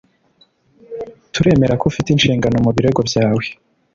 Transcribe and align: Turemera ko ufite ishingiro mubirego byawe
Turemera 1.33 1.77
ko 1.79 1.83
ufite 1.91 2.07
ishingiro 2.11 2.57
mubirego 2.65 3.01
byawe 3.09 3.45